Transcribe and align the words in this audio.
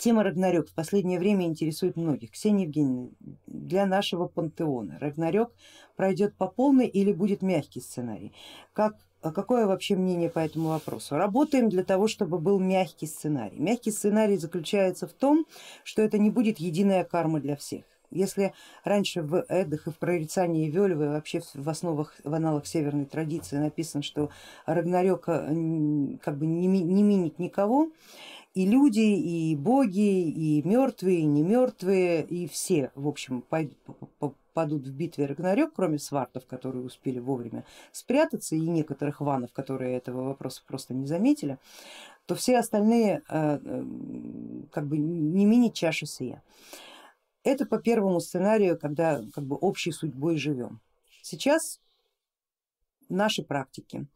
Тема 0.00 0.22
Рагнарёк 0.22 0.70
в 0.70 0.74
последнее 0.74 1.18
время 1.18 1.44
интересует 1.44 1.96
многих. 1.96 2.30
Ксения 2.30 2.64
Евгеньевна, 2.64 3.10
для 3.46 3.84
нашего 3.84 4.28
пантеона 4.28 4.96
Рагнарёк 4.98 5.52
пройдет 5.94 6.34
по 6.36 6.46
полной 6.48 6.86
или 6.86 7.12
будет 7.12 7.42
мягкий 7.42 7.82
сценарий? 7.82 8.32
Как, 8.72 8.96
какое 9.20 9.66
вообще 9.66 9.96
мнение 9.96 10.30
по 10.30 10.38
этому 10.38 10.70
вопросу? 10.70 11.16
Работаем 11.16 11.68
для 11.68 11.84
того, 11.84 12.08
чтобы 12.08 12.38
был 12.38 12.58
мягкий 12.58 13.06
сценарий. 13.06 13.58
Мягкий 13.58 13.90
сценарий 13.90 14.38
заключается 14.38 15.06
в 15.06 15.12
том, 15.12 15.44
что 15.84 16.00
это 16.00 16.16
не 16.16 16.30
будет 16.30 16.60
единая 16.60 17.04
карма 17.04 17.38
для 17.38 17.54
всех. 17.56 17.84
Если 18.10 18.54
раньше 18.82 19.22
в 19.22 19.44
Эдах 19.48 19.86
и 19.86 19.90
в 19.90 19.98
прорицании 19.98 20.68
Вельвы 20.68 21.10
вообще 21.10 21.42
в 21.54 21.68
основах, 21.68 22.16
в 22.24 22.34
аналах 22.34 22.66
северной 22.66 23.04
традиции 23.04 23.56
написано, 23.56 24.02
что 24.02 24.30
Рагнарёк 24.66 25.26
как 25.26 26.36
бы 26.36 26.46
не, 26.46 26.66
не 26.66 27.02
минит 27.04 27.38
никого, 27.38 27.90
и 28.54 28.66
люди, 28.66 29.00
и 29.00 29.56
боги, 29.56 30.28
и 30.28 30.62
мертвые, 30.66 31.20
и 31.20 31.24
не 31.24 31.42
мертвые, 31.42 32.24
и 32.24 32.48
все, 32.48 32.90
в 32.94 33.06
общем, 33.06 33.42
падут 34.52 34.86
в 34.86 34.92
битве 34.92 35.26
Рагнарёк, 35.26 35.72
кроме 35.74 35.98
свартов, 35.98 36.46
которые 36.46 36.84
успели 36.84 37.20
вовремя 37.20 37.64
спрятаться, 37.92 38.56
и 38.56 38.60
некоторых 38.60 39.20
ванов, 39.20 39.52
которые 39.52 39.96
этого 39.96 40.24
вопроса 40.24 40.62
просто 40.66 40.94
не 40.94 41.06
заметили, 41.06 41.58
то 42.26 42.34
все 42.34 42.58
остальные 42.58 43.22
э, 43.28 43.58
э, 43.62 43.84
как 44.72 44.86
бы 44.86 44.98
не 44.98 45.44
минит 45.44 45.74
чаши 45.74 46.06
сия. 46.06 46.42
Это 47.42 47.66
по 47.66 47.78
первому 47.78 48.20
сценарию, 48.20 48.78
когда 48.78 49.22
как 49.32 49.44
бы 49.44 49.56
общей 49.56 49.92
судьбой 49.92 50.36
живем. 50.36 50.80
Сейчас 51.22 51.80
наши 53.08 53.42
практики, 53.42 54.06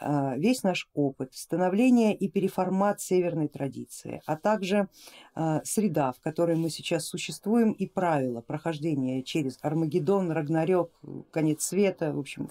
весь 0.00 0.62
наш 0.62 0.88
опыт 0.94 1.34
становления 1.34 2.14
и 2.14 2.28
переформат 2.28 3.00
северной 3.00 3.48
традиции, 3.48 4.22
а 4.26 4.36
также 4.36 4.88
а, 5.34 5.60
среда, 5.64 6.12
в 6.12 6.20
которой 6.20 6.56
мы 6.56 6.70
сейчас 6.70 7.06
существуем 7.06 7.72
и 7.72 7.86
правила 7.86 8.40
прохождения 8.40 9.22
через 9.22 9.58
Армагеддон, 9.62 10.30
Рагнарёк, 10.30 10.90
конец 11.30 11.62
света, 11.62 12.12
в 12.12 12.18
общем, 12.18 12.50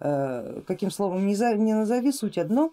а, 0.00 0.62
каким 0.66 0.90
словом 0.90 1.26
не 1.26 1.74
назови, 1.74 2.12
суть 2.12 2.38
одно, 2.38 2.72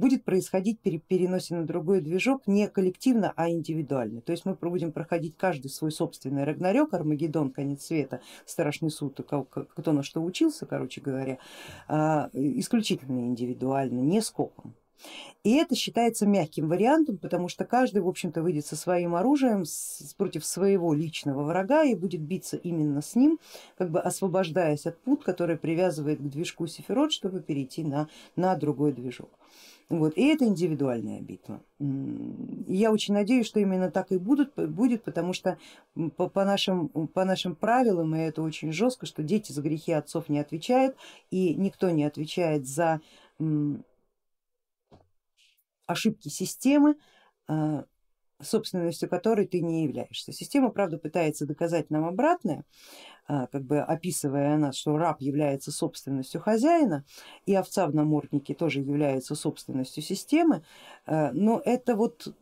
будет 0.00 0.24
происходить 0.24 0.80
при 0.80 0.98
переносе 0.98 1.54
на 1.54 1.64
другой 1.64 2.00
движок 2.00 2.46
не 2.46 2.66
коллективно, 2.66 3.32
а 3.36 3.50
индивидуально. 3.50 4.20
То 4.22 4.32
есть 4.32 4.44
мы 4.44 4.54
будем 4.54 4.90
проходить 4.90 5.36
каждый 5.36 5.68
свой 5.68 5.92
собственный 5.92 6.44
Рагнарёк, 6.44 6.92
Армагеддон, 6.94 7.50
конец 7.50 7.84
света, 7.84 8.20
страшный 8.46 8.90
суд, 8.90 9.20
кто 9.20 9.92
на 9.92 10.02
что 10.02 10.22
учился, 10.22 10.66
короче 10.66 11.00
говоря, 11.00 11.38
а, 11.86 12.30
исключительно 12.32 13.20
индивидуально, 13.20 14.00
не 14.00 14.20
скопом. 14.20 14.74
И 15.44 15.54
это 15.54 15.74
считается 15.74 16.26
мягким 16.26 16.68
вариантом, 16.68 17.16
потому 17.16 17.48
что 17.48 17.64
каждый, 17.64 18.02
в 18.02 18.08
общем-то, 18.08 18.42
выйдет 18.42 18.66
со 18.66 18.76
своим 18.76 19.14
оружием 19.14 19.64
против 20.18 20.44
своего 20.44 20.92
личного 20.92 21.42
врага 21.42 21.84
и 21.84 21.94
будет 21.94 22.20
биться 22.20 22.56
именно 22.58 23.00
с 23.00 23.14
ним, 23.14 23.38
как 23.78 23.90
бы 23.90 24.00
освобождаясь 24.00 24.86
от 24.86 24.98
пут, 25.00 25.24
который 25.24 25.56
привязывает 25.56 26.18
к 26.18 26.28
движку 26.28 26.66
Сефирот, 26.66 27.12
чтобы 27.12 27.40
перейти 27.40 27.84
на, 27.84 28.08
на 28.36 28.54
другой 28.56 28.92
движок. 28.92 29.30
Вот, 29.90 30.16
и 30.16 30.24
это 30.28 30.44
индивидуальная 30.44 31.20
битва. 31.20 31.64
Я 31.80 32.92
очень 32.92 33.12
надеюсь, 33.12 33.46
что 33.46 33.58
именно 33.58 33.90
так 33.90 34.12
и 34.12 34.18
будут, 34.18 34.54
будет, 34.54 35.02
потому 35.02 35.32
что 35.32 35.58
по, 36.16 36.28
по, 36.28 36.44
нашим, 36.44 36.88
по 36.88 37.24
нашим 37.24 37.56
правилам, 37.56 38.14
и 38.14 38.20
это 38.20 38.40
очень 38.40 38.72
жестко, 38.72 39.04
что 39.04 39.24
дети 39.24 39.50
за 39.50 39.62
грехи 39.62 39.90
отцов 39.90 40.28
не 40.28 40.38
отвечают, 40.38 40.96
и 41.32 41.56
никто 41.56 41.90
не 41.90 42.04
отвечает 42.04 42.68
за 42.68 43.00
ошибки 45.86 46.28
системы, 46.28 46.94
а, 47.48 47.84
собственностью 48.42 49.08
которой 49.08 49.46
ты 49.46 49.60
не 49.60 49.84
являешься. 49.84 50.32
Система, 50.32 50.70
правда, 50.70 50.98
пытается 50.98 51.46
доказать 51.46 51.90
нам 51.90 52.04
обратное, 52.04 52.64
а, 53.26 53.46
как 53.46 53.62
бы 53.62 53.80
описывая 53.80 54.56
нас, 54.56 54.76
что 54.76 54.96
раб 54.98 55.20
является 55.20 55.70
собственностью 55.70 56.40
хозяина 56.40 57.04
и 57.46 57.54
овца 57.54 57.86
в 57.86 57.94
наморднике 57.94 58.54
тоже 58.54 58.80
является 58.80 59.34
собственностью 59.34 60.02
системы, 60.02 60.64
а, 61.06 61.30
но 61.32 61.62
это 61.64 61.94
вот 61.94 62.34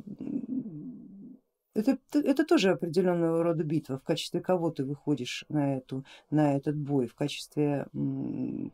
это, 1.78 1.99
это 2.19 2.44
тоже 2.44 2.71
определенного 2.71 3.43
рода 3.43 3.65
битва, 3.65 3.99
в 3.99 4.03
качестве 4.03 4.41
кого 4.41 4.71
ты 4.71 4.84
выходишь 4.84 5.44
на, 5.49 5.77
эту, 5.77 6.05
на 6.31 6.56
этот 6.56 6.77
бой, 6.77 7.06
в 7.06 7.15
качестве 7.15 7.87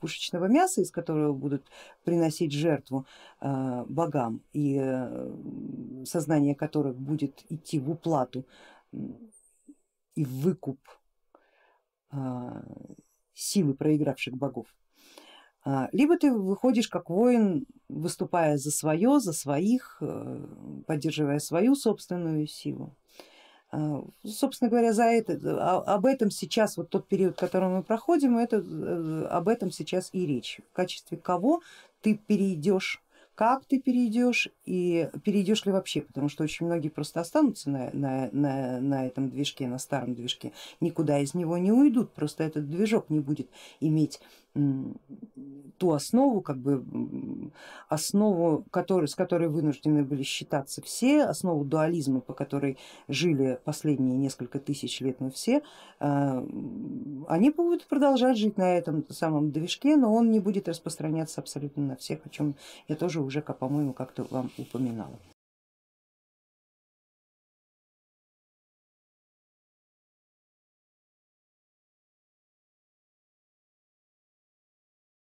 пушечного 0.01 0.47
мяса, 0.47 0.81
из 0.81 0.91
которого 0.91 1.33
будут 1.33 1.67
приносить 2.05 2.53
жертву 2.53 3.07
э, 3.41 3.85
богам 3.89 4.43
и 4.53 4.79
э, 4.81 6.05
сознание 6.05 6.55
которых 6.55 6.97
будет 6.97 7.45
идти 7.51 7.79
в 7.79 7.91
уплату 7.91 8.47
и 10.15 10.25
в 10.25 10.31
выкуп 10.41 10.79
э, 12.13 12.17
силы 13.35 13.75
проигравших 13.75 14.35
богов. 14.35 14.67
А, 15.65 15.89
либо 15.93 16.19
ты 16.19 16.31
выходишь 16.31 16.89
как 16.89 17.09
воин, 17.09 17.67
выступая 17.89 18.59
за 18.59 18.71
свое, 18.71 19.19
за 19.19 19.33
своих, 19.33 19.97
э, 20.01 20.47
поддерживая 20.87 21.39
свою 21.39 21.75
собственную 21.75 22.47
силу. 22.47 22.95
А, 23.71 24.05
собственно 24.25 24.71
говоря, 24.71 24.93
за 24.93 25.05
это, 25.05 25.39
а, 25.43 25.95
об 25.95 26.05
этом 26.05 26.31
сейчас, 26.31 26.77
вот 26.77 26.91
тот 26.91 27.09
период, 27.09 27.37
который 27.37 27.71
мы 27.71 27.83
проходим, 27.83 28.37
это, 28.37 28.59
э, 28.59 29.27
об 29.31 29.49
этом 29.49 29.71
сейчас 29.71 30.11
и 30.13 30.27
речь. 30.27 30.61
В 30.71 30.77
качестве 30.77 31.17
кого 31.17 31.63
ты 32.03 32.15
перейдешь 32.15 33.01
как 33.35 33.65
ты 33.65 33.81
перейдешь 33.81 34.49
и 34.65 35.09
перейдешь 35.25 35.67
ли 35.67 35.73
вообще, 35.73 36.03
потому 36.03 36.29
что 36.29 36.45
очень 36.45 36.67
многие 36.67 36.89
просто 36.89 37.21
останутся 37.21 37.69
на, 37.69 37.91
на, 37.93 38.29
на, 38.31 38.81
на 38.81 39.07
этом 39.07 39.29
движке, 39.29 39.67
на 39.67 39.79
старом 39.79 40.15
движке, 40.15 40.53
никуда 40.81 41.19
из 41.19 41.35
него 41.35 41.59
не 41.59 41.73
уйдут, 41.73 42.13
просто 42.13 42.45
этот 42.45 42.71
движок 42.71 43.11
не 43.11 43.19
будет 43.21 43.49
иметь 43.81 44.21
ту 45.79 45.93
основу, 45.93 46.41
как 46.41 46.59
бы 46.59 46.85
основу, 47.89 48.65
который, 48.71 49.09
с 49.09 49.15
которой 49.15 49.49
вынуждены 49.49 50.05
были 50.05 50.23
считаться 50.23 50.81
все, 50.83 51.25
основу 51.25 51.65
дуализма, 51.65 52.21
по 52.21 52.35
которой 52.35 52.79
жили 53.09 53.59
последние 53.65 54.17
несколько 54.17 54.61
тысяч 54.61 55.01
лет 55.01 55.21
мы 55.21 55.31
все, 55.31 55.63
а, 55.99 56.47
они 57.29 57.51
будут 57.51 57.87
продолжать 57.87 58.39
жить 58.39 58.57
на 58.57 58.77
этом 58.77 59.05
самом 59.11 59.51
движке, 59.51 59.97
но 59.97 60.15
он 60.15 60.31
не 60.31 60.41
будет 60.41 60.69
распространяться 60.69 61.41
абсолютно 61.41 61.83
на 61.83 61.97
всех, 61.97 62.25
о 62.25 62.29
чем 62.29 62.55
я 62.89 62.97
тоже 62.97 63.21
уже, 63.21 63.43
по-моему, 63.43 63.93
как-то 63.93 64.25
вам 64.31 64.51
упоминала. 64.57 65.19